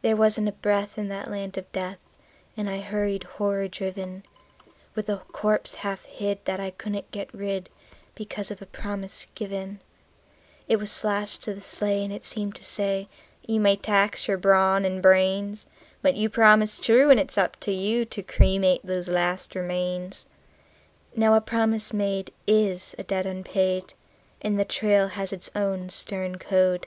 [0.00, 1.98] There wasn't a breath in that land of death,
[2.56, 4.22] and I hurried, horror driven,
[4.94, 7.68] With a corpse half hid that I couldn't get rid,
[8.14, 9.80] because of a promise given;
[10.66, 13.06] It was lashed to the sleigh, and it seemed to say:
[13.46, 15.66] "You may tax your brawn and brains,
[16.00, 20.24] But you promised true, and it's up to you to cremate those last remains."
[21.14, 23.92] Now a promise made is a debt unpaid,
[24.40, 26.86] and the trail has its own stern code.